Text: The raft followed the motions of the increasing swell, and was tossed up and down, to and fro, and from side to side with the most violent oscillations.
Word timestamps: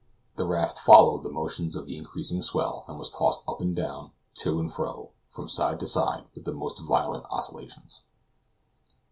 The 0.35 0.47
raft 0.47 0.79
followed 0.79 1.21
the 1.21 1.29
motions 1.29 1.75
of 1.75 1.85
the 1.85 1.95
increasing 1.95 2.41
swell, 2.41 2.85
and 2.87 2.97
was 2.97 3.11
tossed 3.11 3.43
up 3.47 3.61
and 3.61 3.75
down, 3.75 4.09
to 4.39 4.59
and 4.59 4.73
fro, 4.73 5.11
and 5.27 5.35
from 5.35 5.47
side 5.47 5.79
to 5.81 5.85
side 5.85 6.23
with 6.33 6.43
the 6.45 6.53
most 6.53 6.79
violent 6.79 7.25
oscillations. 7.29 8.01